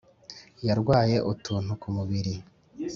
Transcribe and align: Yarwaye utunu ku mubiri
Yarwaye 0.67 1.17
utunu 1.31 1.71
ku 1.81 1.87
mubiri 1.95 2.35